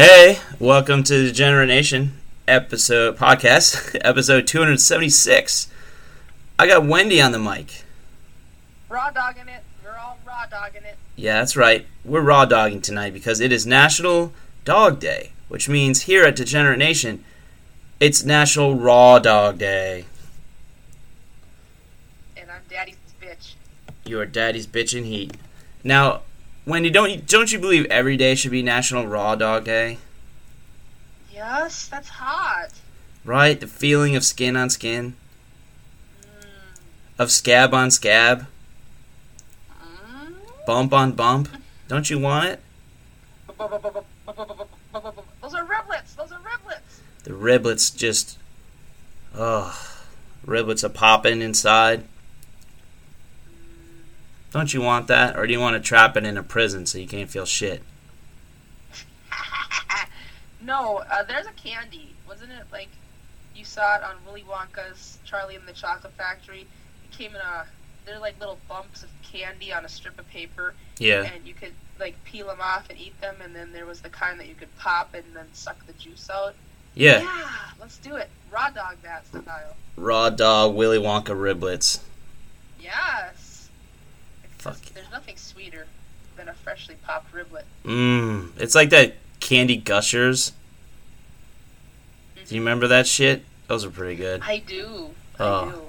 [0.00, 5.66] Hey, welcome to the Degenerate Nation episode podcast, episode 276.
[6.56, 7.82] I got Wendy on the mic.
[8.88, 9.64] Raw dogging it.
[9.84, 10.96] We're all raw dogging it.
[11.16, 11.84] Yeah, that's right.
[12.04, 14.32] We're raw dogging tonight because it is National
[14.64, 17.24] Dog Day, which means here at Degenerate Nation,
[17.98, 20.04] it's National Raw Dog Day.
[22.36, 23.54] And I'm daddy's bitch.
[24.06, 25.36] You are daddy's bitch in heat.
[25.82, 26.22] Now,
[26.68, 29.96] Wendy, don't you, don't you believe every day should be National Raw Dog Day?
[31.32, 32.72] Yes, that's hot.
[33.24, 33.58] Right?
[33.58, 35.14] The feeling of skin on skin,
[36.22, 36.44] Mm.
[37.18, 38.48] of scab on scab,
[39.82, 40.34] Mm.
[40.66, 41.48] bump on bump.
[41.88, 42.60] Don't you want it?
[43.58, 46.14] Those are riblets.
[46.16, 47.00] Those are riblets.
[47.24, 48.36] The riblets just,
[49.34, 49.74] ugh,
[50.46, 52.04] riblets are popping inside.
[54.50, 56.98] Don't you want that, or do you want to trap it in a prison so
[56.98, 57.82] you can't feel shit?
[60.62, 62.14] no, uh, there's a candy.
[62.26, 62.88] Wasn't it like
[63.54, 66.62] you saw it on Willy Wonka's Charlie and the Chocolate Factory?
[66.62, 67.66] It came in a.
[68.06, 71.74] They're like little bumps of candy on a strip of paper, Yeah, and you could
[72.00, 73.36] like peel them off and eat them.
[73.44, 76.30] And then there was the kind that you could pop and then suck the juice
[76.30, 76.54] out.
[76.94, 77.20] yeah.
[77.20, 78.30] Yeah, let's do it.
[78.50, 79.76] Raw dog that style.
[79.96, 82.00] Raw dog Willy Wonka riblets.
[82.80, 83.47] Yes.
[84.58, 85.86] Fuck There's nothing sweeter
[86.36, 87.62] than a freshly popped riblet.
[87.84, 90.52] Mmm, it's like that candy gushers.
[92.46, 93.44] Do you remember that shit?
[93.66, 94.40] Those are pretty good.
[94.42, 95.10] I do.
[95.38, 95.70] I Oh.
[95.70, 95.82] do.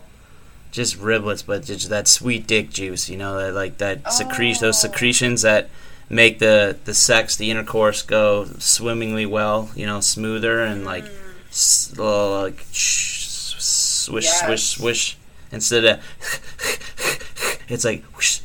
[0.72, 4.78] Just riblets, but just that sweet dick juice, you know, that like that secretion, those
[4.84, 4.88] Oh.
[4.88, 5.70] secretions that
[6.10, 11.50] make the the sex, the intercourse go swimmingly well, you know, smoother and like Mm.
[11.50, 14.46] s- like sh- swish, Yes.
[14.46, 15.18] swish, swish.
[15.52, 16.00] Instead of
[17.70, 18.40] it's like whoosh,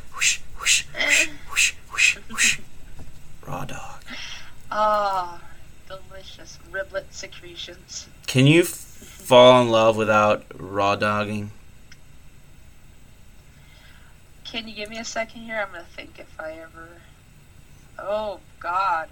[0.64, 2.60] whoosh, whoosh, whoosh, whoosh, whoosh.
[3.46, 4.02] Raw dog.
[4.70, 5.42] Ah,
[5.86, 8.08] delicious riblet secretions.
[8.26, 11.50] Can you f- fall in love without raw dogging?
[14.44, 15.60] Can you give me a second here?
[15.60, 16.88] I'm gonna think if I ever.
[17.98, 19.10] Oh God.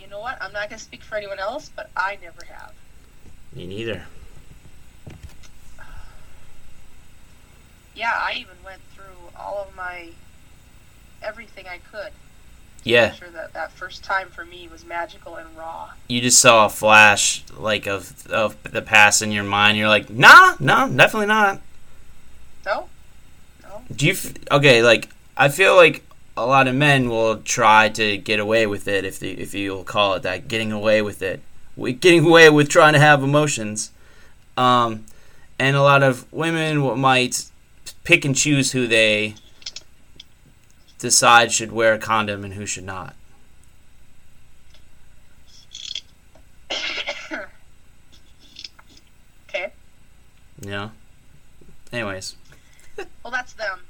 [0.00, 0.40] You know what?
[0.40, 2.72] I'm not gonna speak for anyone else, but I never have.
[3.52, 4.06] Me neither.
[7.94, 9.04] Yeah, I even went through
[9.38, 10.08] all of my
[11.22, 12.12] everything I could.
[12.82, 15.90] Yeah, sure that that first time for me was magical and raw.
[16.08, 19.76] you just saw a flash like of of the past in your mind.
[19.76, 21.60] You're like, nah, no, definitely not.
[22.64, 22.88] No,
[23.62, 23.82] no.
[23.94, 24.12] Do you?
[24.12, 26.04] F- okay, like I feel like
[26.38, 29.84] a lot of men will try to get away with it if the, if you'll
[29.84, 31.42] call it that, getting away with it,
[31.76, 33.90] We- getting away with trying to have emotions.
[34.56, 35.04] Um,
[35.58, 37.44] and a lot of women might
[38.04, 39.34] pick and choose who they
[40.98, 43.14] decide should wear a condom and who should not.
[49.48, 49.72] okay.
[50.60, 50.92] Know.
[51.92, 52.36] Anyways,
[52.96, 53.80] Well, that's them.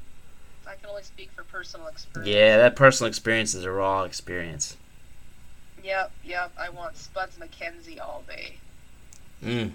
[0.66, 2.28] I can only speak for personal experience.
[2.32, 4.76] yeah, that personal experience is a raw experience.
[5.82, 6.52] Yep, yep.
[6.58, 8.56] I want Spuds MacKenzie all day.
[9.44, 9.72] Mm.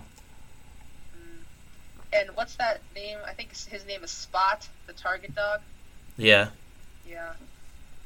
[2.16, 3.18] And what's that name?
[3.26, 5.59] I think his name is Spot, the target dog.
[6.18, 6.50] Yeah,
[7.06, 7.34] Yeah.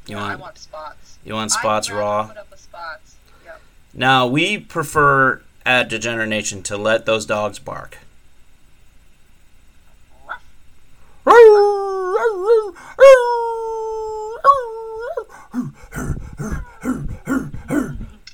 [0.08, 1.20] you yeah, I want want spots.
[1.24, 2.28] you want spots raw.
[2.28, 3.16] Put up with spots.
[3.46, 3.62] Yep.
[3.94, 8.00] Now we prefer at Degenerate Nation to let those dogs bark.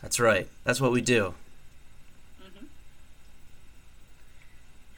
[0.02, 0.48] That's right.
[0.64, 1.34] That's what we do.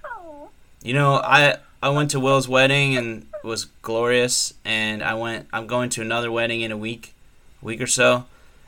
[0.03, 0.49] Oh.
[0.87, 4.53] You know, I I went to Will's wedding and it was glorious.
[4.63, 5.45] And I went.
[5.51, 7.13] I'm going to another wedding in a week,
[7.61, 8.23] week or so,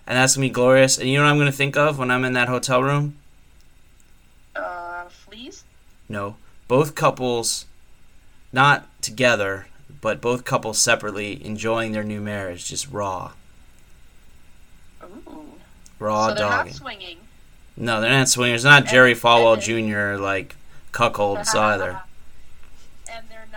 [0.06, 0.98] and that's gonna be glorious.
[0.98, 3.16] And you know what I'm gonna think of when I'm in that hotel room?
[4.54, 5.64] Uh, fleas.
[6.10, 6.36] No,
[6.68, 7.66] both couples,
[8.52, 9.68] not together,
[10.02, 13.32] but both couples separately, enjoying their new marriage, just raw,
[15.02, 15.54] Ooh.
[16.00, 16.74] raw so they're dogging.
[16.74, 17.18] not swinging.
[17.78, 18.64] No, they're not swingers.
[18.64, 20.22] They're not Jerry Falwell Jr.
[20.22, 20.58] like
[20.92, 22.02] cuckolds either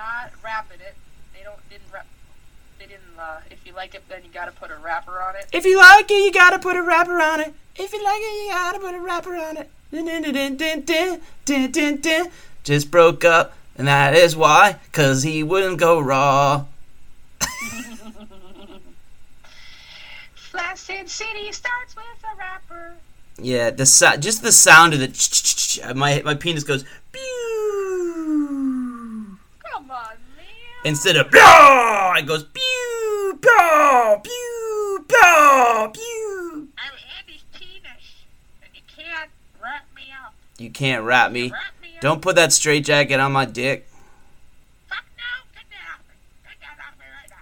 [0.02, 0.94] not wrapping it.
[1.34, 2.06] They don't didn't wrap.
[2.78, 3.18] They didn't.
[3.18, 5.46] Uh, if you like it, then you gotta put a wrapper on it.
[5.52, 7.54] If you like it, you gotta put a wrapper on it.
[7.76, 9.70] If you like it, you gotta put a wrapper on it.
[9.92, 12.30] Dun, dun, dun,
[12.64, 16.64] Just broke up, and that is why, cause he wouldn't go raw.
[20.34, 22.94] Flaccid City starts with a rapper.
[23.38, 26.84] Yeah, the so- just the sound of the ch- ch- ch- my my penis goes
[27.12, 27.51] pew
[30.84, 32.14] instead of Blah!
[32.16, 36.68] it goes pew pew pew pew pew.
[36.78, 38.24] I'm Andy Teenish,
[38.74, 39.30] you can't
[39.62, 40.34] wrap me up.
[40.58, 41.52] You can't wrap me.
[42.00, 43.88] Don't put that straight jacket on my dick.
[44.88, 45.22] Fuck no,
[45.54, 46.14] get that off me.
[46.60, 47.36] That off right now.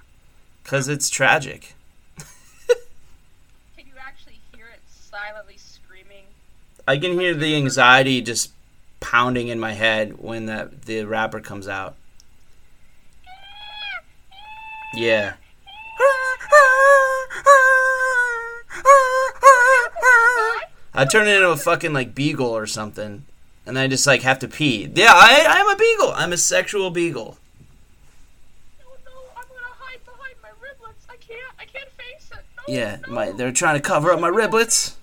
[0.65, 1.75] Cause it's tragic.
[2.19, 6.25] can you actually hear it silently screaming?
[6.87, 8.53] I can hear the anxiety just
[9.01, 11.97] pounding in my head when that the rapper comes out.
[15.00, 15.32] Yeah.
[20.93, 23.25] I turn it into a fucking like beagle or something,
[23.64, 24.91] and I just like have to pee.
[24.94, 26.12] Yeah, I I'm a beagle.
[26.14, 27.38] I'm a sexual beagle.
[28.79, 28.91] No,
[29.37, 31.08] I'm gonna hide behind my riblets.
[31.08, 31.41] I can't.
[31.58, 32.44] I can't face it.
[32.58, 34.97] No, Yeah, my they're trying to cover up my riblets.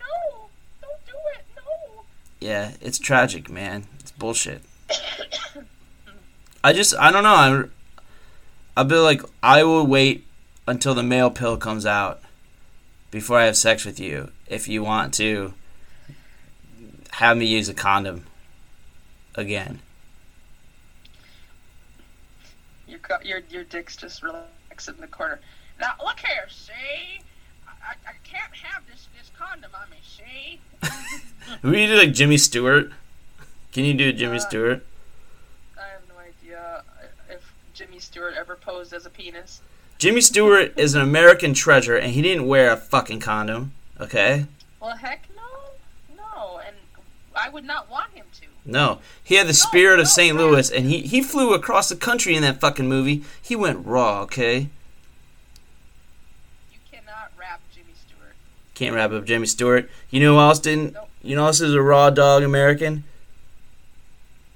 [0.00, 0.48] No,
[0.80, 1.44] don't do it.
[1.56, 2.04] No.
[2.40, 3.84] Yeah, it's tragic, man.
[4.00, 4.62] It's bullshit.
[6.64, 7.34] I just I don't know.
[7.34, 7.72] I'm
[8.78, 10.24] I'll be like I will wait
[10.68, 12.20] until the male pill comes out
[13.10, 15.54] before I have sex with you if you want to
[17.10, 18.24] have me use a condom
[19.34, 19.80] again.
[22.86, 25.40] Your your your dick's just relaxing in the corner.
[25.80, 26.72] Now look here, see.
[27.66, 30.60] I, I, I can't have this this condom on me, see.
[31.68, 32.92] We do like Jimmy Stewart.
[33.72, 34.86] Can you do Jimmy Uh, Stewart?
[35.76, 36.84] I have no idea
[37.28, 37.42] if
[37.78, 39.60] Jimmy Stewart ever posed as a penis.
[39.98, 43.70] Jimmy Stewart is an American treasure and he didn't wear a fucking condom,
[44.00, 44.46] okay?
[44.80, 46.74] Well, heck no, no, and
[47.36, 48.46] I would not want him to.
[48.64, 50.36] No, he had the spirit of St.
[50.36, 50.48] no.
[50.48, 53.22] Louis, and he he flew across the country in that fucking movie.
[53.40, 54.70] He went raw, okay?
[56.72, 58.34] You cannot rap Jimmy Stewart.
[58.74, 59.88] Can't wrap up Jimmy Stewart.
[60.10, 60.94] You know who else didn't?
[60.94, 61.08] Nope.
[61.22, 63.04] You know who else is a raw dog American?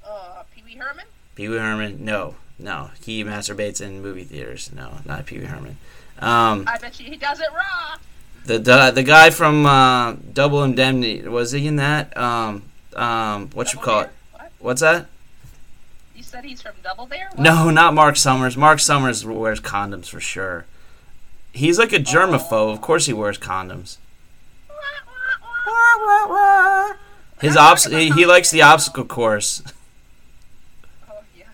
[0.05, 1.07] Uh, Pee Wee Herman.
[1.37, 2.05] Pee Wee Herman.
[2.05, 4.71] No, no, he masturbates in movie theaters.
[4.75, 5.77] No, not Pee Wee Herman.
[6.19, 7.97] Um, I bet you he does it raw.
[8.45, 12.17] the the, the guy from uh, Double Indemnity was he in that?
[12.17, 12.63] Um,
[12.95, 14.11] um, what you Double call it?
[14.33, 14.53] What?
[14.61, 15.07] What's that?
[16.15, 17.29] You said he's from Double Dare?
[17.33, 17.41] What?
[17.41, 18.57] No, not Mark Summers.
[18.57, 20.67] Mark Summers wears condoms for sure.
[21.53, 22.73] He's like a germaphobe.
[22.73, 23.97] Of course he wears condoms.
[27.41, 29.63] His obs- he, he likes the obstacle course.
[31.11, 31.45] Oh yeah.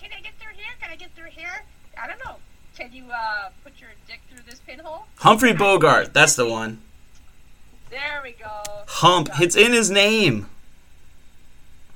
[0.00, 0.66] Can I get through here?
[0.80, 1.64] Can I get through here?
[2.00, 2.36] I don't know.
[2.76, 5.06] Can you uh put your dick through this pinhole?
[5.16, 6.80] Humphrey Bogart, that's the one.
[7.90, 8.62] There we go.
[8.86, 10.48] Hump, it's in his name.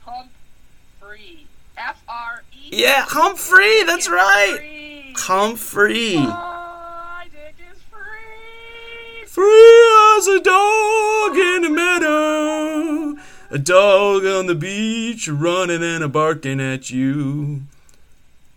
[0.05, 0.31] Hump
[1.01, 1.47] free.
[1.77, 2.69] F R E.
[2.73, 5.13] Yeah, Humphrey, that's right.
[5.17, 6.17] Humphrey.
[6.17, 9.27] My dick is free.
[9.27, 13.21] Free as a dog in the meadow.
[13.51, 17.63] A dog on the beach running and a barking at you.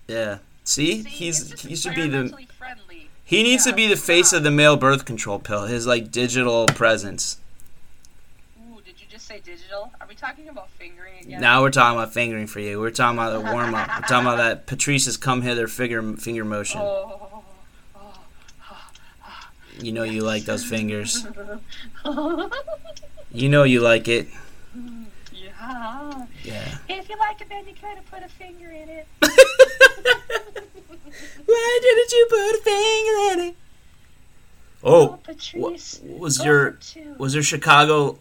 [0.07, 0.37] Yeah.
[0.63, 1.03] See?
[1.03, 2.33] See, He's he should be the.
[3.27, 4.37] He needs Yeah, to be the face yeah.
[4.37, 5.65] of the male birth control pill.
[5.65, 7.39] His like digital presence.
[8.59, 9.91] Ooh, did you just say digital?
[9.99, 11.41] Are we talking about fingering again?
[11.41, 12.79] Now we're talking about fingering for you.
[12.79, 13.87] We're talking about the warm up.
[13.87, 16.81] We're talking about that Patrice's come hither figure finger motion.
[16.81, 17.43] Oh.
[19.81, 21.25] You know you like those fingers.
[23.31, 24.27] You know you like it.
[25.33, 26.25] yeah.
[26.43, 26.77] Yeah.
[26.87, 29.07] If you like it, then you kind of put a finger in it.
[31.45, 33.55] Why didn't you put a finger in it?
[34.83, 35.99] Oh, Patrice.
[36.03, 38.19] wa- was your for was your Chicago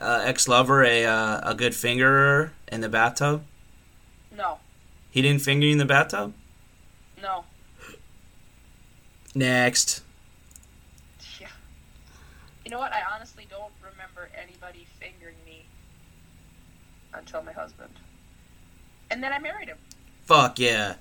[0.00, 3.44] uh, ex lover a uh, a good fingerer in the bathtub?
[4.36, 4.58] No,
[5.10, 6.32] He didn't finger you in the bathtub.
[7.20, 7.44] no.
[9.34, 10.02] Next.
[11.40, 11.46] Yeah.
[12.64, 12.92] You know what?
[12.92, 15.64] I honestly don't remember anybody fingering me
[17.14, 17.90] until my husband.
[19.10, 19.78] And then I married him.
[20.24, 20.94] Fuck yeah.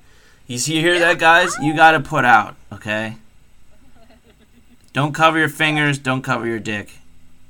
[0.50, 1.56] You see, you hear that, guys?
[1.62, 3.18] You gotta put out, okay?
[4.94, 6.00] Don't cover your fingers.
[6.00, 6.90] Don't cover your dick.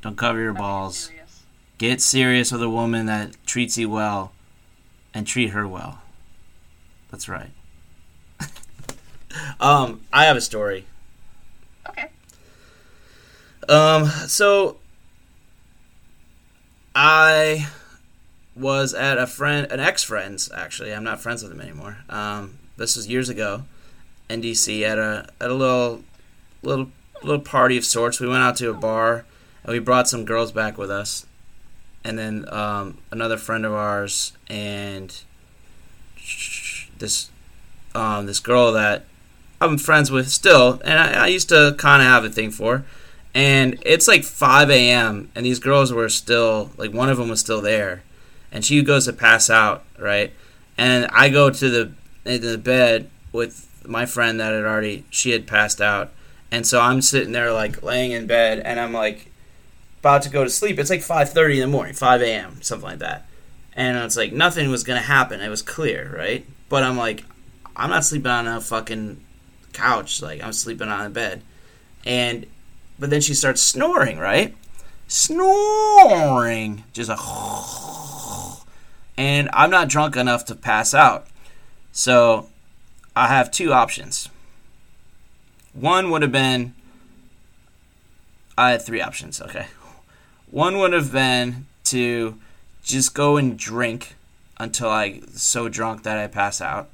[0.01, 1.09] Don't cover your balls.
[1.77, 4.33] Get serious with a woman that treats you well,
[5.13, 6.01] and treat her well.
[7.09, 7.51] That's right.
[9.61, 10.85] um, I have a story.
[11.87, 12.07] Okay.
[13.69, 14.75] Um, so
[16.93, 17.69] I
[18.57, 20.93] was at a friend, an ex-friend's actually.
[20.93, 21.99] I'm not friends with him anymore.
[22.09, 23.63] Um, this was years ago
[24.29, 26.03] in DC at a at a little
[26.61, 26.91] little
[27.23, 28.19] little party of sorts.
[28.19, 29.25] We went out to a bar
[29.63, 31.25] and we brought some girls back with us,
[32.03, 35.15] and then um, another friend of ours and
[36.97, 37.29] this
[37.95, 39.05] um, this girl that
[39.61, 42.85] I'm friends with still, and I, I used to kind of have a thing for.
[43.35, 45.29] And it's like 5 a.m.
[45.35, 48.03] and these girls were still like one of them was still there,
[48.51, 50.33] and she goes to pass out, right?
[50.77, 51.91] And I go to the
[52.29, 56.11] into the bed with my friend that had already she had passed out,
[56.51, 59.29] and so I'm sitting there like laying in bed, and I'm like,
[59.99, 60.79] about to go to sleep.
[60.79, 63.25] It's like 5:30 in the morning, 5 a.m., something like that.
[63.73, 65.41] And it's like nothing was gonna happen.
[65.41, 66.45] It was clear, right?
[66.69, 67.23] But I'm like,
[67.75, 69.23] I'm not sleeping on a fucking
[69.73, 70.21] couch.
[70.21, 71.41] Like I'm sleeping on a bed.
[72.05, 72.45] And
[72.97, 74.55] but then she starts snoring, right?
[75.07, 77.17] Snoring, just a.
[79.17, 81.27] And I'm not drunk enough to pass out.
[81.91, 82.49] So
[83.15, 84.29] I have two options.
[85.73, 86.73] One would have been.
[88.57, 89.67] I had three options, okay.
[90.51, 92.37] One would have been to
[92.83, 94.15] just go and drink
[94.57, 96.89] until I so drunk that I pass out.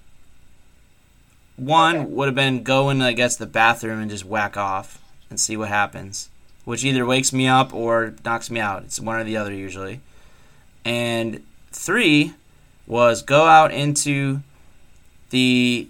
[1.56, 2.06] One Okay.
[2.06, 5.00] would have been go in, I guess, the bathroom and just whack off
[5.30, 6.30] and see what happens,
[6.66, 8.84] which either wakes me up or knocks me out.
[8.84, 10.02] It's one or the other usually.
[10.84, 12.34] And three
[12.86, 14.42] was go out into
[15.36, 15.90] the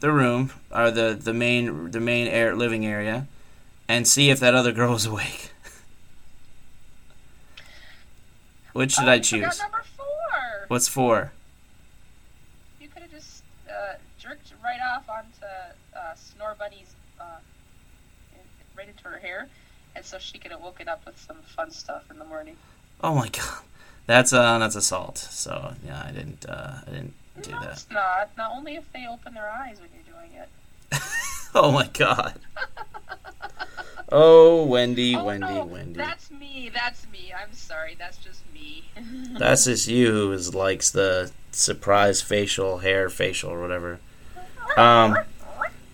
[0.00, 3.26] the room or the the main the main air living area
[3.86, 5.50] and see if that other girl is awake.
[8.72, 9.58] Which should Oh, I choose?
[9.58, 10.64] number four.
[10.68, 11.32] What's four?
[12.80, 15.44] You could have just uh, jerked right off onto
[15.94, 17.24] uh, Snore Bunny's, uh,
[18.76, 19.48] right into her hair,
[19.94, 22.56] and so she could have woken up with some fun stuff in the morning.
[23.02, 23.62] Oh my god,
[24.06, 25.18] that's uh that's assault.
[25.18, 27.72] So yeah, I didn't uh, I didn't do no, that.
[27.72, 28.30] it's not.
[28.36, 30.48] Not only if they open their eyes when you're doing it.
[31.58, 32.38] Oh my god.
[34.12, 35.94] Oh Wendy, oh, Wendy, no, Wendy.
[35.94, 36.70] That's me.
[36.72, 37.32] That's me.
[37.36, 37.96] I'm sorry.
[37.98, 38.84] That's just me.
[39.38, 43.98] That's just you who is likes the surprise facial hair facial or whatever.
[44.76, 45.16] Um,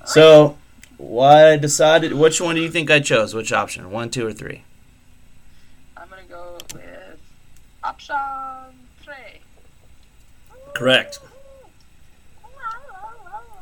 [0.05, 0.59] so
[0.99, 3.35] what I decided, which one do you think I chose?
[3.35, 3.91] Which option?
[3.91, 4.65] One, two, or three?
[5.97, 7.19] I'm gonna go with
[7.83, 8.17] option
[9.03, 9.41] three.
[10.75, 11.19] Correct.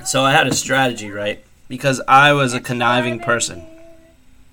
[0.05, 1.45] So I had a strategy, right?
[1.69, 3.65] Because I was a conniving person.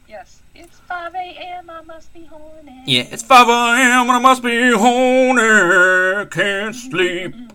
[0.08, 1.70] Yes, it's 5 a.m.
[1.70, 2.84] I must be horny.
[2.86, 4.02] Yeah, it's 5 a.m.
[4.02, 6.30] and I must be horny.
[6.30, 7.34] Can't mm-hmm, sleep.
[7.34, 7.48] Mm-hmm.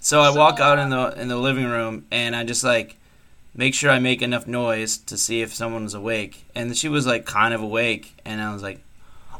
[0.00, 2.96] So I walk out in the uh, in the living room and I just like
[3.56, 6.44] make sure I make enough noise to see if someone's awake.
[6.54, 8.80] And she was like kind of awake, and I was like,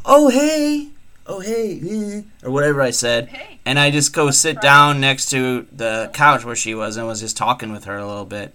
[0.05, 0.89] "Oh hey,
[1.29, 3.29] oh hey," eh," or whatever I said.
[3.29, 7.07] Hey, And I just go sit down next to the couch where she was and
[7.07, 8.55] was just talking with her a little bit.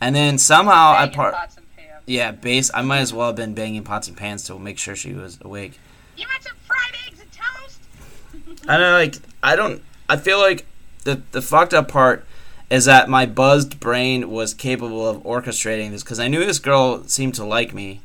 [0.00, 1.34] And then somehow I part.
[1.34, 2.02] pots and pans.
[2.06, 2.70] Yeah, base.
[2.74, 5.38] I might as well have been banging pots and pans to make sure she was
[5.42, 5.78] awake.
[6.16, 7.80] You want some fried eggs and toast?
[8.68, 9.16] I don't like.
[9.42, 9.82] I don't.
[10.08, 10.66] I feel like
[11.04, 12.24] the the fucked up part
[12.68, 17.04] is that my buzzed brain was capable of orchestrating this because I knew this girl
[17.04, 18.00] seemed to like me,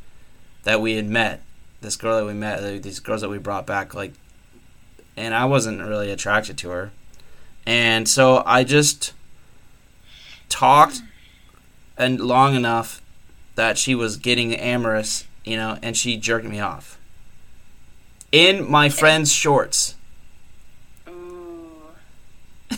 [0.63, 1.41] that we had met.
[1.81, 4.13] This girl that we met, these girls that we brought back, like,
[5.17, 6.91] and I wasn't really attracted to her,
[7.65, 9.13] and so I just
[10.47, 11.01] talked
[11.97, 13.01] and long enough
[13.55, 17.00] that she was getting amorous, you know, and she jerked me off
[18.31, 19.95] in my friend's shorts.
[21.07, 21.71] Ooh.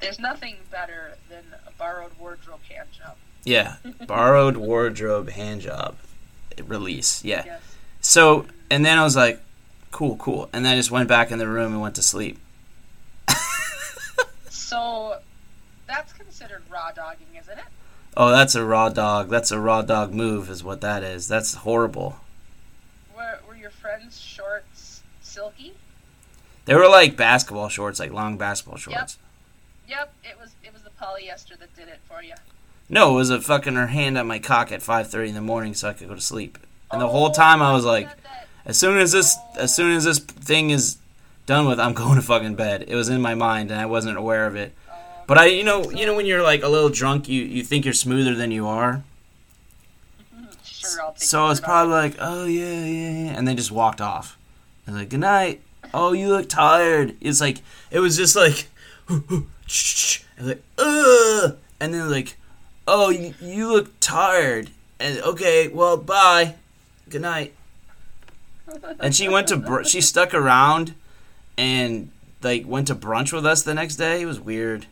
[0.00, 3.16] There's nothing better than a borrowed wardrobe hand job.
[3.44, 5.96] Yeah, borrowed wardrobe hand job
[6.66, 7.24] release.
[7.24, 7.42] Yeah.
[7.44, 7.71] Yes.
[8.02, 9.40] So, and then I was like,
[9.90, 10.50] cool, cool.
[10.52, 12.38] And then I just went back in the room and went to sleep.
[14.72, 15.18] So
[15.86, 17.64] that's considered raw dogging, isn't it?
[18.16, 19.28] Oh, that's a raw dog.
[19.28, 21.28] That's a raw dog move, is what that is.
[21.28, 22.16] That's horrible.
[23.14, 25.74] Were, were your friends' shorts silky?
[26.64, 29.18] They were like basketball shorts, like long basketball shorts.
[29.86, 32.34] Yep, it was it was the polyester that did it for you.
[32.88, 35.74] No, it was a fucking her hand on my cock at 5:30 in the morning
[35.74, 36.56] so I could go to sleep.
[36.92, 38.08] And the whole time I was like,
[38.66, 40.98] as soon as this, as soon as this thing is
[41.46, 42.84] done with, I'm going to fucking bed.
[42.86, 44.74] It was in my mind and I wasn't aware of it.
[45.26, 47.84] But I, you know, you know when you're like a little drunk, you you think
[47.84, 49.02] you're smoother than you are.
[50.64, 54.36] sure, So I was probably like, oh yeah, yeah, yeah, and then just walked off.
[54.86, 55.60] I was like, good night.
[55.94, 57.16] Oh, you look tired.
[57.20, 57.58] It's like
[57.90, 58.68] it was just like,
[59.08, 59.46] and
[60.40, 62.36] like, ugh, and then like,
[62.86, 64.70] oh, you, you look tired.
[64.98, 66.56] And okay, well, bye,
[67.12, 67.54] good night.
[68.98, 70.94] And she went to br- she stuck around,
[71.58, 72.10] and
[72.42, 74.22] like went to brunch with us the next day.
[74.22, 74.86] It was weird.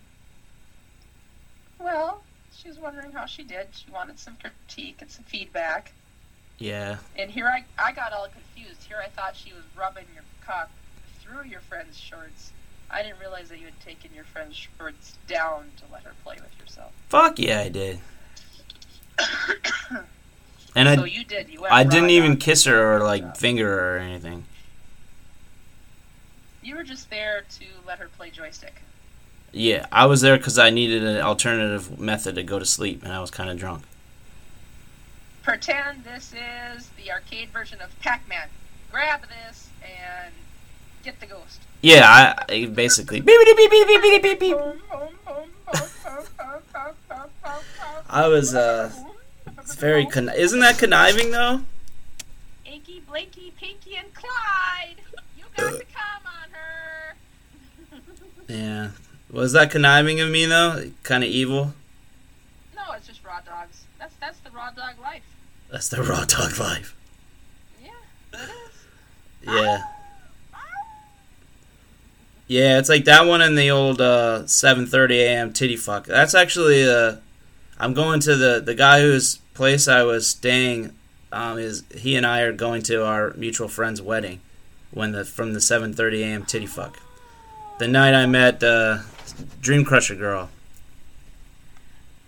[1.79, 2.23] Well,
[2.55, 3.69] she was wondering how she did.
[3.73, 5.93] She wanted some critique and some feedback.
[6.59, 6.99] Yeah.
[7.17, 8.85] And here I, I got all confused.
[8.85, 10.71] Here I thought she was rubbing your cock
[11.23, 12.53] through your friend's shorts.
[12.91, 16.37] I didn't realize that you had taken your friend's shorts down to let her play
[16.37, 16.93] with yourself.
[17.09, 18.00] Fuck yeah, I did.
[20.75, 21.49] And so I you did.
[21.49, 24.45] You went I raw didn't even kiss her or like finger her or anything.
[26.62, 28.83] You were just there to let her play joystick.
[29.53, 33.12] Yeah, I was there because I needed an alternative method to go to sleep, and
[33.12, 33.83] I was kind of drunk.
[35.43, 38.49] Pretend this is the arcade version of Pac-Man.
[38.93, 40.33] Grab this and
[41.03, 41.61] get the ghost.
[41.83, 43.21] Yeah, I, I basically.
[43.21, 44.57] Beep, beep, beep, beep, beep, beep, beep, beep.
[48.09, 48.93] I was uh
[49.71, 51.61] it's very con- isn't that conniving though?
[52.65, 54.97] Inky, Blinky, Pinky, and Clyde.
[55.39, 57.17] You got to come on her.
[58.49, 58.91] Yeah.
[59.31, 60.91] Was that conniving of me though?
[61.05, 61.73] Kind of evil.
[62.75, 63.85] No, it's just raw dogs.
[63.99, 65.23] That's that's the raw dog life.
[65.71, 66.97] That's the raw dog life.
[67.81, 67.91] Yeah,
[68.35, 69.55] it is.
[69.55, 69.83] Yeah.
[72.49, 75.53] Yeah, it's like that one in the old uh, 7:30 a.m.
[75.53, 76.07] titty fuck.
[76.07, 77.17] That's actually uh,
[77.81, 80.95] I'm going to the the guy whose place I was staying.
[81.33, 84.41] Um, is he and I are going to our mutual friend's wedding
[84.91, 86.45] when the from the 7:30 a.m.
[86.45, 86.99] titty fuck.
[87.79, 88.99] The night I met uh,
[89.63, 90.51] Dream Crusher girl.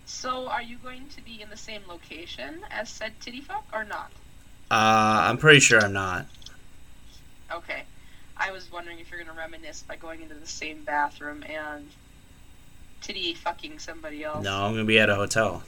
[0.07, 3.85] So, are you going to be in the same location as said titty fuck or
[3.85, 4.11] not?
[4.71, 6.27] Uh, I'm pretty sure I'm not.
[7.53, 7.83] Okay.
[8.37, 11.89] I was wondering if you're going to reminisce by going into the same bathroom and
[13.03, 14.43] titty fucking somebody else.
[14.45, 15.63] No, I'm gonna be at a hotel.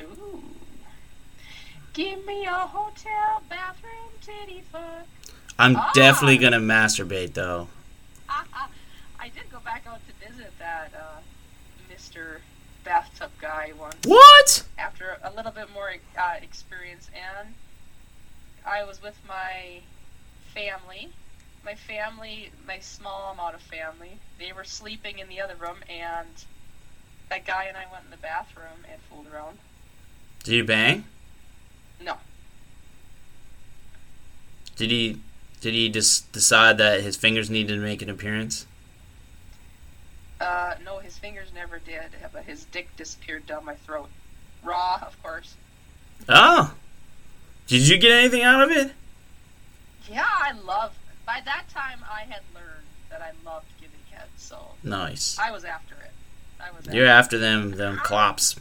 [0.00, 0.42] Ooh.
[1.92, 5.06] Give me a hotel bathroom titty fuck.
[5.58, 5.90] I'm Ah.
[5.94, 7.68] definitely gonna masturbate though.
[8.28, 11.20] I did go back out to visit that uh,
[11.92, 12.38] Mr.
[12.84, 14.64] Bathtub guy once What?
[14.76, 17.54] after a little bit more uh, experience, and
[18.66, 19.80] I was with my
[20.52, 21.10] family.
[21.64, 26.28] My family, my small amount of family, they were sleeping in the other room, and
[27.30, 29.58] that guy and I went in the bathroom and fooled around.
[30.42, 31.04] Did you bang?
[32.02, 32.18] No.
[34.76, 35.20] Did he?
[35.62, 38.66] Did he just decide that his fingers needed to make an appearance?
[40.38, 44.10] Uh, no, his fingers never did, but his dick disappeared down my throat.
[44.62, 45.54] Raw, of course.
[46.28, 46.74] Oh.
[47.66, 48.92] Did you get anything out of it?
[50.10, 50.92] Yeah, I love.
[51.26, 55.38] By that time, I had learned that I loved giving head, so Nice.
[55.38, 56.12] I was after it.
[56.60, 56.86] I was.
[56.94, 58.54] You're after after them, them clops.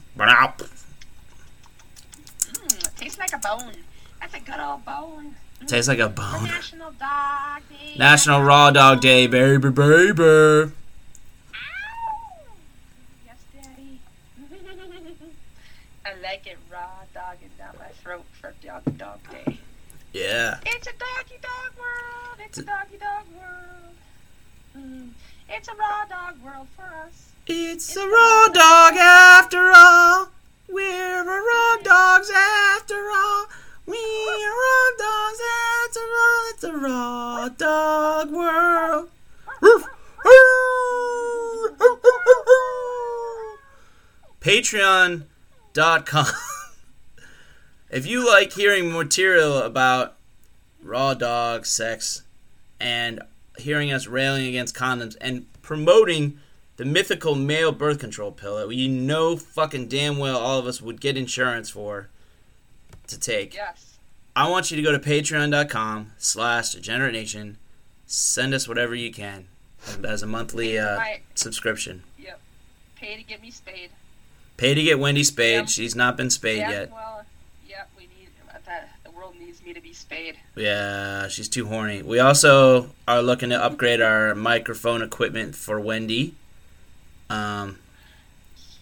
[2.54, 3.74] Mm, tastes like a bone.
[4.22, 5.36] That's a good old bone.
[5.62, 6.44] Mm, Tastes like a for bone.
[6.46, 7.96] National Dog Day.
[7.98, 10.24] National Raw Dog Day, baby, baby.
[10.24, 10.72] Ow!
[13.26, 14.00] Yes, Daddy.
[16.06, 19.58] I like it raw dogging down my throat for Doggy Dog Day.
[20.14, 20.60] Yeah.
[20.66, 21.72] It's a doggy dog.
[22.54, 23.96] It's a doggy dog world.
[24.78, 25.10] Mm,
[25.50, 27.32] it's a raw dog world for us.
[27.48, 30.30] It's a raw dog after all.
[30.70, 33.48] We're a raw dogs after all.
[33.88, 35.42] We're raw dogs
[35.82, 36.44] after all.
[36.52, 39.10] It's a raw dog world.
[44.42, 46.28] Patreon.com.
[47.90, 50.18] If you like hearing material about
[50.84, 52.23] raw dog sex
[52.84, 53.22] and
[53.58, 56.38] hearing us railing against condoms and promoting
[56.78, 60.82] the mythical male birth control pill that you know fucking damn well all of us
[60.82, 62.10] would get insurance for
[63.08, 63.54] to take.
[63.56, 63.98] Yes.
[64.36, 67.58] I want you to go to patreon.com slash degenerate nation.
[68.08, 69.48] Send us whatever you can
[70.04, 71.22] as a monthly uh, Right.
[71.36, 72.04] subscription.
[72.18, 72.40] Yep.
[72.96, 73.92] Pay to get me spayed.
[74.58, 75.62] Pay to get Wendy spayed.
[75.62, 75.70] Yep.
[75.70, 76.92] She's not been spayed yet.
[76.92, 77.24] Well,
[77.68, 78.30] yeah, we need
[78.66, 78.90] that.
[79.04, 80.36] The world needs me to be spayed.
[80.56, 82.02] Yeah, she's too horny.
[82.02, 86.36] We also are looking to upgrade our microphone equipment for Wendy.
[87.30, 87.80] Um,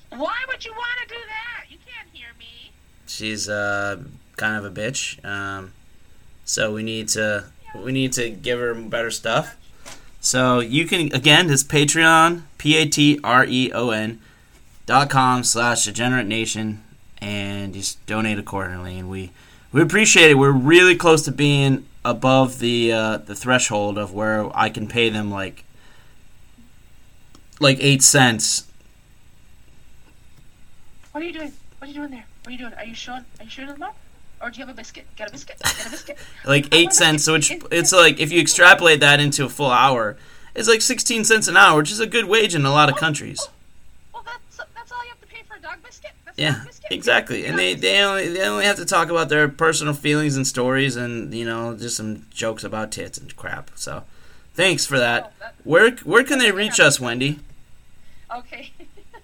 [0.10, 1.66] Why would you want to do that?
[1.70, 2.72] You can't hear me.
[3.08, 3.98] she's uh,
[4.38, 5.24] kind of a bitch.
[5.26, 5.74] Um,
[6.46, 9.56] so we need to we need to give her better stuff.
[10.20, 14.20] So you can again, it's Patreon, P A T R E O N
[14.86, 16.84] dot com slash degenerate nation,
[17.20, 19.00] and just donate accordingly.
[19.00, 19.32] And we
[19.72, 20.36] we appreciate it.
[20.36, 25.10] We're really close to being above the uh, the threshold of where I can pay
[25.10, 25.64] them like
[27.60, 28.68] like eight cents.
[31.12, 31.54] What are you doing?
[31.78, 32.26] What are you doing there?
[32.44, 32.74] What are you doing?
[32.74, 33.26] Are you showing?
[33.40, 33.96] Are you showing them up?
[34.42, 35.06] Or do you have a biscuit?
[35.16, 35.60] Get a biscuit?
[35.62, 36.18] Got a biscuit?
[36.46, 40.18] like eight cents, which it's like if you extrapolate that into a full hour,
[40.56, 42.96] it's like sixteen cents an hour, which is a good wage in a lot of
[42.96, 43.48] countries.
[44.14, 46.12] Well, that's that's all you have to pay for a dog biscuit.
[46.26, 46.92] That's Yeah, dog biscuit.
[46.92, 47.46] exactly.
[47.46, 50.96] And they they only they only have to talk about their personal feelings and stories,
[50.96, 53.72] and you know just some jokes about tits and crap.
[53.76, 54.04] So,
[54.54, 55.26] thanks for that.
[55.26, 57.40] Oh, that- Where where can they reach us, Wendy?
[58.36, 58.72] Okay.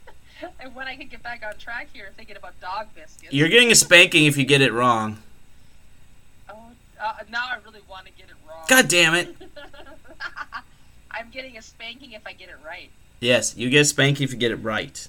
[0.59, 3.33] and when I can get back on track here, thinking about dog biscuits.
[3.33, 5.17] You're getting a spanking if you get it wrong.
[6.49, 6.55] Oh,
[7.01, 8.65] uh, now I really want to get it wrong.
[8.67, 9.35] God damn it!
[11.11, 12.89] I'm getting a spanking if I get it right.
[13.19, 15.07] Yes, you get a spanking if you get it right.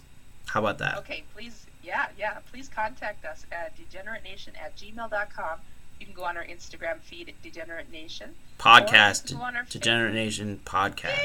[0.49, 0.99] How about that?
[0.99, 1.67] Okay, please.
[1.83, 2.39] yeah, yeah.
[2.51, 5.59] Please contact us at degeneratenation at gmail.com.
[6.01, 8.35] You can go on our Instagram feed at Degenerate Nation.
[8.59, 9.33] Podcast.
[9.37, 11.19] Go on our Degenerate Nation podcast.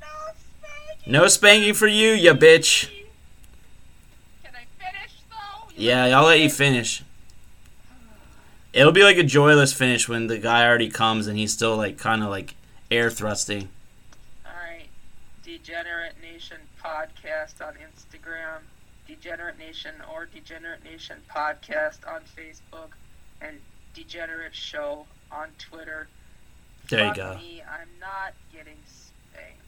[0.00, 1.12] No spanking.
[1.12, 2.88] No spanking for you, you bitch.
[4.42, 5.70] Can I finish though?
[5.76, 7.02] Yeah, I'll let you finish.
[8.72, 11.96] It'll be like a joyless finish when the guy already comes and he's still like
[11.98, 12.54] kind of like
[12.90, 13.68] air thrusting.
[14.44, 14.88] All right.
[15.44, 18.11] Degenerate Nation podcast on Instagram,
[19.12, 22.90] Degenerate Nation or Degenerate Nation podcast on Facebook,
[23.40, 23.60] and
[23.94, 26.08] Degenerate Show on Twitter.
[26.88, 27.34] There you Fuck go.
[27.36, 29.60] Me, I'm not getting spanked.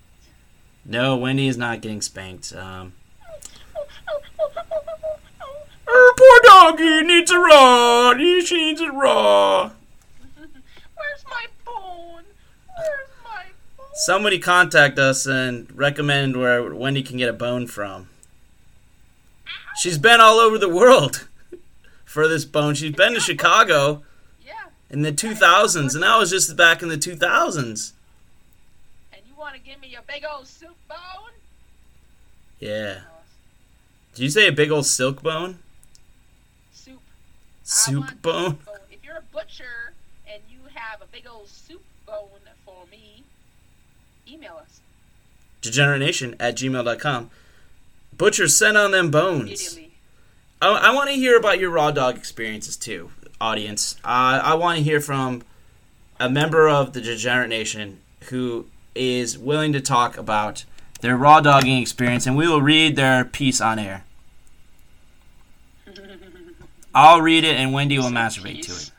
[0.84, 2.52] No, Wendy is not getting spanked.
[2.54, 2.94] Um,
[5.86, 8.14] her poor doggy needs a raw.
[8.16, 9.70] She needs it raw.
[10.36, 12.24] Where's my bone?
[12.76, 13.44] Where's my
[13.76, 13.86] bone?
[13.94, 18.08] Somebody contact us and recommend where Wendy can get a bone from.
[19.76, 21.28] She's been all over the world
[22.04, 22.74] for this bone.
[22.74, 24.02] She's been to Chicago
[24.46, 24.52] Yeah,
[24.90, 27.92] in the 2000s, and that was just back in the 2000s.
[29.12, 31.32] and you want to give me a big old soup bone?
[32.60, 33.00] Yeah.
[34.14, 35.58] Did you say a big old silk bone?
[36.72, 37.00] Soup.
[37.64, 38.58] Soup bone?
[38.64, 38.76] bone.
[38.92, 39.92] If you're a butcher
[40.32, 42.28] and you have a big old soup bone
[42.64, 43.24] for me,
[44.28, 44.80] email us
[45.62, 47.30] Degeneration at gmail.com.
[48.16, 49.78] Butcher, send on them bones.
[50.60, 53.96] I, I want to hear about your raw dog experiences too, audience.
[54.04, 55.42] Uh, I want to hear from
[56.20, 58.00] a member of the Degenerate Nation
[58.30, 60.64] who is willing to talk about
[61.00, 64.04] their raw dogging experience, and we will read their piece on air.
[66.94, 68.90] I'll read it, and Wendy will Said masturbate to it.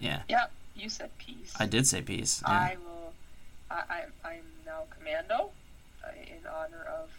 [0.00, 1.54] Yeah, Yep, you said peace.
[1.58, 2.42] I did say peace.
[2.46, 2.52] Yeah.
[2.52, 3.12] I will.
[3.70, 5.50] I, I, I'm now commando
[6.04, 7.10] uh, in honor of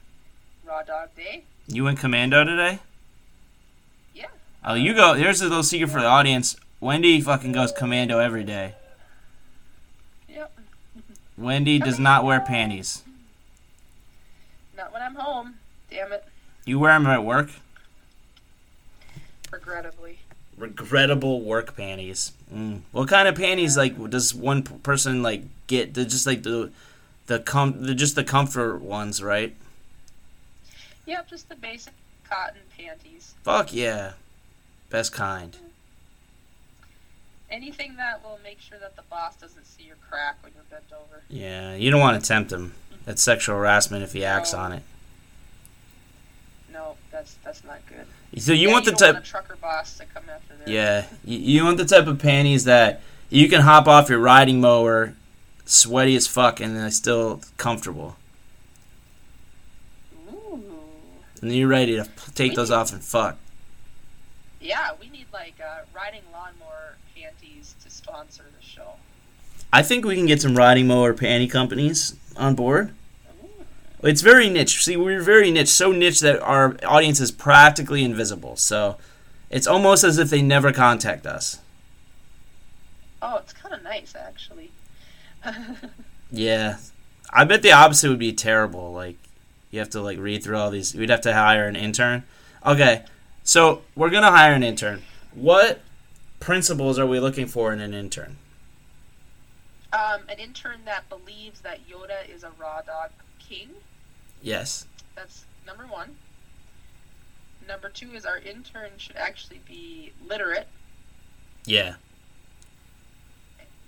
[0.71, 1.43] Raw Dog Day.
[1.67, 2.79] You went commando today?
[4.15, 4.27] Yeah.
[4.63, 5.15] Oh, you go.
[5.15, 6.55] Here's a little secret for the audience.
[6.79, 8.75] Wendy fucking goes commando every day.
[10.29, 10.57] Yep.
[11.37, 13.03] Wendy does not wear panties.
[14.77, 15.55] Not when I'm home.
[15.89, 16.23] Damn it.
[16.63, 17.49] You wear them at work?
[19.51, 20.19] Regrettably.
[20.55, 22.31] regrettable work panties.
[22.53, 22.83] Mm.
[22.93, 25.95] What kind of panties like does one person like get?
[25.95, 26.71] They're just like the
[27.25, 29.53] the com they're just the comfort ones, right?
[31.05, 31.93] Yep, just the basic
[32.29, 33.33] cotton panties.
[33.43, 34.13] Fuck yeah,
[34.89, 35.55] best kind.
[37.49, 40.85] Anything that will make sure that the boss doesn't see your crack when you're bent
[40.93, 41.21] over.
[41.29, 42.73] Yeah, you don't want to tempt him.
[43.05, 44.59] That's sexual harassment if he acts No.
[44.59, 44.83] on it.
[46.71, 48.07] No, that's that's not good.
[48.41, 49.15] So you Yeah, want the type?
[49.15, 50.69] want trucker boss to come after there.
[50.73, 54.61] Yeah, you, you want the type of panties that you can hop off your riding
[54.61, 55.15] mower,
[55.65, 58.15] sweaty as fuck, and they're still comfortable.
[60.31, 60.63] Ooh.
[61.41, 63.37] And you're ready to take We those need- off and fuck.
[64.59, 68.93] Yeah, we need like uh, riding lawnmower panties to sponsor the show.
[69.73, 72.93] I think we can get some riding mower panty companies on board.
[73.43, 74.07] Ooh.
[74.07, 74.83] It's very niche.
[74.83, 78.55] See, we're very niche, so niche that our audience is practically invisible.
[78.55, 78.97] So
[79.49, 81.59] it's almost as if they never contact us.
[83.23, 84.71] Oh, it's kind of nice actually.
[86.33, 86.77] Yeah,
[87.33, 88.93] I bet the opposite would be terrible.
[88.93, 89.17] Like
[89.71, 90.93] you have to like read through all these.
[90.93, 92.23] We'd have to hire an intern.
[92.65, 93.03] Okay,
[93.43, 95.01] so we're gonna hire an intern.
[95.33, 95.81] What
[96.39, 98.37] principles are we looking for in an intern?
[99.93, 103.67] um, an intern that believes that Yoda is a raw dog king.
[104.41, 104.85] Yes.
[105.15, 106.15] That's number one.
[107.67, 110.67] Number two is our intern should actually be literate
[111.65, 111.95] Yeah.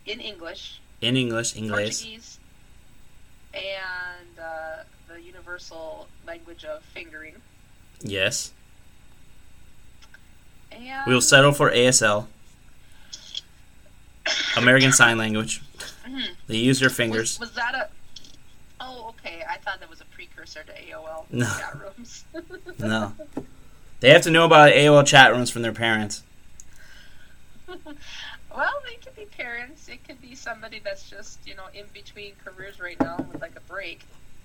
[0.06, 2.02] in English, In English, English.
[2.02, 2.40] Portuguese,
[3.54, 7.36] and uh, the universal language of fingering.
[8.02, 8.52] Yes.
[10.72, 12.28] And We'll settle for ASL.
[14.58, 15.62] American Sign Language.
[16.06, 16.36] Mhm.
[16.48, 17.40] They use Was, fingers.
[17.40, 17.90] was that a?
[18.80, 19.44] Oh, okay.
[19.48, 21.46] I thought that was a precursor to AOL No.
[21.46, 22.26] chat rooms.
[22.80, 23.14] No.
[24.00, 26.24] They have to know about AOL chat rooms from their parents.
[27.68, 29.88] well, they could be parents.
[29.88, 33.56] It could be somebody that's just you know in between careers right now with like
[33.56, 34.02] a break.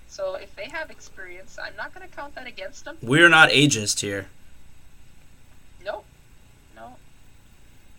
[0.09, 2.97] So if they have experience, I'm not going to count that against them.
[3.01, 4.27] We're not ageist here.
[5.85, 6.03] Nope.
[6.75, 6.95] No.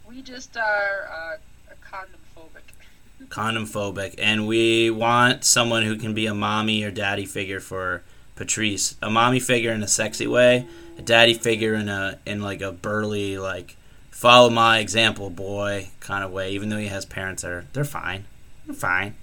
[0.07, 1.37] We just are uh,
[1.81, 3.29] condom phobic.
[3.29, 4.17] Condom phobic.
[4.19, 8.03] And we want someone who can be a mommy or daddy figure for
[8.35, 8.97] Patrice.
[9.01, 10.67] A mommy figure in a sexy way,
[10.99, 13.77] a daddy figure in a in like a burly like
[14.11, 17.85] follow my example boy kind of way, even though he has parents that are they're
[17.85, 18.25] fine.
[18.67, 19.15] They're fine.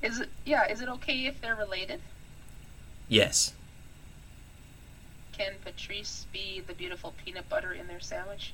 [0.00, 0.30] Is it?
[0.46, 0.70] Yeah.
[0.70, 2.00] Is it okay if they're related?
[3.10, 3.52] Yes.
[5.36, 8.52] can Patrice be the beautiful peanut butter in their sandwich?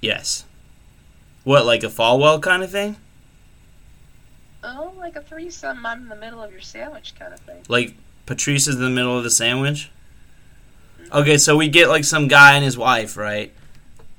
[0.00, 0.44] Yes.
[1.44, 2.96] What, like a Falwell kind of thing?
[4.62, 5.84] Oh, like a threesome.
[5.86, 7.62] I'm in the middle of your sandwich kind of thing.
[7.68, 7.94] Like
[8.26, 9.90] Patrice is in the middle of the sandwich?
[11.00, 11.16] Mm-hmm.
[11.16, 13.52] Okay, so we get like some guy and his wife, right?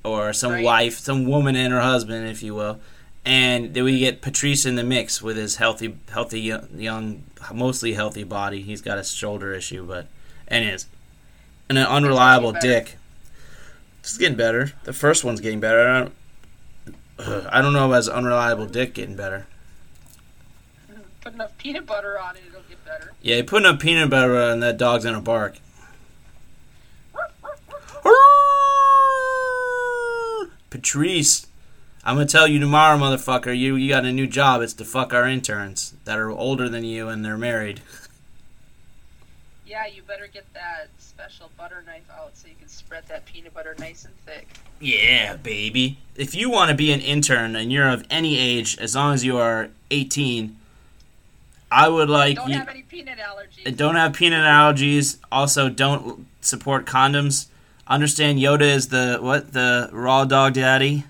[0.03, 0.63] Or some Right.
[0.65, 2.79] wife, some woman and her husband, if you will.
[3.27, 8.23] And then we get Patrice in the mix with his healthy, healthy, young, mostly healthy
[8.23, 8.61] body.
[8.61, 10.07] He's got a shoulder issue, but
[10.47, 10.85] and his
[11.67, 12.95] and an unreliable dick.
[13.99, 14.71] It's getting better.
[14.85, 15.89] The first one's getting better.
[15.89, 16.13] I don't,
[17.19, 19.45] Ugh, I don't know about his unreliable dick getting better.
[21.19, 23.11] Put enough peanut butter on it, it'll get better.
[23.21, 25.57] Yeah, you put enough peanut butter and that dog's gonna bark.
[30.69, 31.46] Patrice,
[32.07, 33.55] I'm gonna tell you tomorrow, motherfucker.
[33.55, 34.61] You you got a new job.
[34.61, 37.81] It's to fuck our interns that are older than you and they're married.
[39.65, 43.53] Yeah, you better get that special butter knife out so you can spread that peanut
[43.53, 44.47] butter nice and thick.
[44.79, 45.97] Yeah, baby.
[46.15, 49.25] If you want to be an intern and you're of any age, as long as
[49.25, 50.55] you are 18,
[51.69, 52.57] I would like Don't you.
[52.57, 53.75] have any peanut allergies.
[53.75, 55.17] don't have peanut allergies.
[55.29, 57.47] Also, don't support condoms.
[57.85, 61.03] Understand Yoda is the what the raw dog daddy,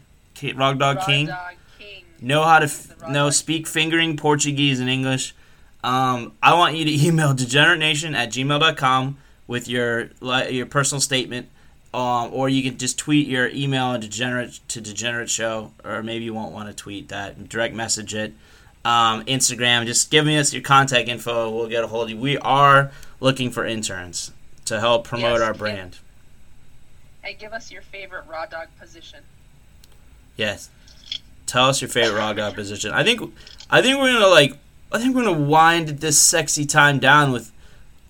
[0.56, 1.26] Raw dog Raw king.
[1.28, 2.04] dog king.
[2.22, 5.36] Know how to f- know speak fingering Portuguese and English.
[5.84, 10.10] Um, I want you to email degeneratenation at gmail.com with your
[10.50, 11.50] your personal statement.
[11.94, 16.26] Um, or you can just tweet your email to degenerate to degenerate show, or maybe
[16.26, 17.48] you won't want to tweet that.
[17.50, 18.34] Direct message it.
[18.86, 21.50] Um, Instagram, just give me us your contact info.
[21.50, 22.18] We'll get a hold of you.
[22.18, 24.32] We are looking for interns
[24.66, 25.98] to help promote Yes, our brand.
[27.24, 29.20] And give us your favorite raw dog position.
[30.38, 30.70] Yes.
[31.46, 32.92] Tell us your favorite raw dog position.
[32.92, 33.34] I think
[33.70, 34.58] I think we're gonna like
[34.92, 37.52] I think we're gonna wind this sexy time down with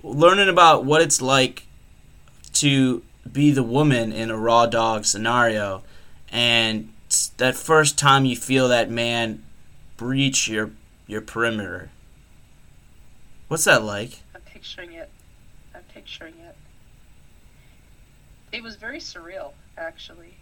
[0.03, 1.65] learning about what it's like
[2.53, 5.83] to be the woman in a raw dog scenario
[6.29, 6.91] and
[7.37, 9.43] that first time you feel that man
[9.95, 10.71] breach your
[11.07, 11.89] your perimeter.
[13.47, 14.19] What's that like?
[14.35, 15.09] I'm picturing it.
[15.73, 16.55] I'm picturing it.
[18.51, 20.36] It was very surreal, actually.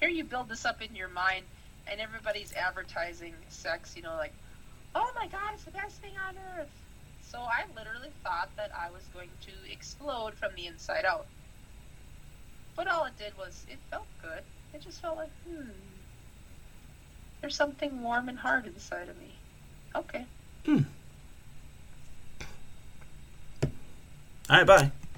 [0.00, 1.44] Here you build this up in your mind,
[1.90, 4.32] and everybody's advertising sex, you know, like,
[4.94, 6.70] oh my god, it's the best thing on earth.
[7.22, 11.26] So I literally thought that I was going to explode from the inside out.
[12.76, 14.42] But all it did was, it felt good.
[14.72, 15.70] It just felt like, hmm,
[17.40, 19.34] there's something warm and hard inside of me.
[19.94, 20.24] Okay.
[20.64, 20.82] Hmm.
[24.50, 24.92] All right, bye.